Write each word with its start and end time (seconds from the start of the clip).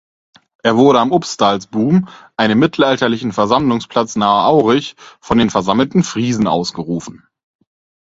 Er 0.63 0.77
wurde 0.77 0.99
am 0.99 1.11
Upstalsboom, 1.11 2.07
einem 2.35 2.57
mittelalterlichen 2.57 3.31
Versammlungsplatz 3.33 4.15
nahe 4.15 4.47
Aurich, 4.47 4.95
von 5.19 5.37
den 5.37 5.51
versammelten 5.51 6.03
Friesen 6.03 6.47
ausgerufen. 6.47 7.27